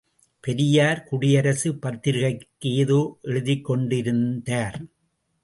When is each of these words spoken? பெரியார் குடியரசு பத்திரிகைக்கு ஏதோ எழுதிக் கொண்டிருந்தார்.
பெரியார் 0.43 1.03
குடியரசு 1.03 1.75
பத்திரிகைக்கு 1.75 2.73
ஏதோ 2.73 3.19
எழுதிக் 3.21 3.63
கொண்டிருந்தார். 3.63 4.79